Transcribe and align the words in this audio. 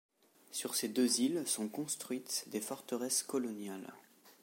Sur 0.49 0.73
ces 0.73 0.87
deux 0.87 1.19
îles 1.21 1.45
sont 1.45 1.69
construites 1.69 2.45
des 2.47 2.59
forteresses 2.59 3.21
coloniales. 3.21 3.93